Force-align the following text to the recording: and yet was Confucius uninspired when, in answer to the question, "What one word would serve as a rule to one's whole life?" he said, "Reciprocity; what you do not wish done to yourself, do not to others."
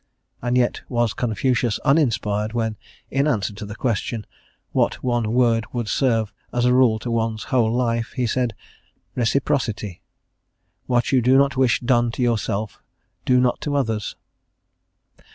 and 0.41 0.57
yet 0.57 0.81
was 0.89 1.13
Confucius 1.13 1.77
uninspired 1.85 2.53
when, 2.53 2.75
in 3.11 3.27
answer 3.27 3.53
to 3.53 3.67
the 3.67 3.75
question, 3.75 4.25
"What 4.71 5.03
one 5.03 5.31
word 5.31 5.71
would 5.73 5.87
serve 5.87 6.33
as 6.51 6.65
a 6.65 6.73
rule 6.73 6.97
to 6.97 7.11
one's 7.11 7.43
whole 7.53 7.71
life?" 7.71 8.13
he 8.13 8.25
said, 8.25 8.55
"Reciprocity; 9.13 10.01
what 10.87 11.11
you 11.11 11.21
do 11.21 11.37
not 11.37 11.55
wish 11.55 11.81
done 11.81 12.09
to 12.13 12.23
yourself, 12.23 12.81
do 13.25 13.39
not 13.39 13.61
to 13.61 13.75
others." 13.75 14.15